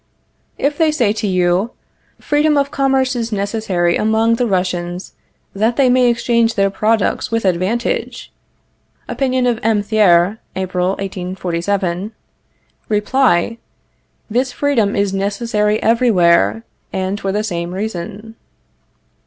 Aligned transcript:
If 0.57 0.79
they 0.79 0.89
say 0.89 1.13
to 1.13 1.27
you: 1.27 1.73
Freedom 2.19 2.57
of 2.57 2.71
commerce 2.71 3.15
is 3.15 3.31
necessary 3.31 3.95
among 3.97 4.37
the 4.37 4.47
Russians 4.47 5.13
that 5.53 5.75
they 5.75 5.91
may 5.91 6.09
exchange 6.09 6.55
their 6.55 6.71
products 6.71 7.29
with 7.29 7.45
advantage 7.45 8.33
(opinion 9.07 9.45
of 9.45 9.59
M. 9.61 9.83
Thiers, 9.83 10.37
April, 10.55 10.95
1847) 10.97 12.13
Reply: 12.89 13.59
This 14.27 14.51
freedom 14.51 14.95
is 14.95 15.13
necessary 15.13 15.79
everywhere, 15.83 16.63
and 16.91 17.19
for 17.19 17.31
the 17.31 17.43
same 17.43 17.71
reason. 17.71 18.35